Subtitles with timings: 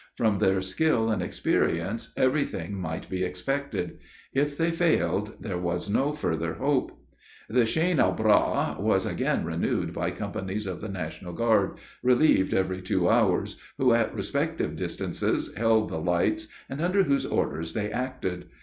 [0.17, 3.99] From their skill and experience every thing might be expected;
[4.33, 6.99] if they failed there was no further hope.
[7.47, 12.81] The chaine a bras was again renewed by companies of the National Guard, relieved every
[12.81, 18.49] two hours, who, at respective distances, held the lights, and under whose orders they acted.